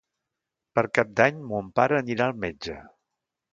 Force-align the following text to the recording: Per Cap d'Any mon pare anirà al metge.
Per 0.79 0.83
Cap 0.99 1.11
d'Any 1.19 1.37
mon 1.53 1.69
pare 1.81 1.99
anirà 2.01 2.29
al 2.29 2.35
metge. 2.47 2.81